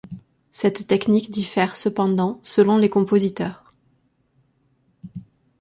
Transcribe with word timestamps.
Cette 0.51 0.87
technique 0.87 1.29
diffère, 1.29 1.75
cependant, 1.75 2.39
selon 2.41 2.79
les 2.79 2.89
compositeurs. 2.89 3.69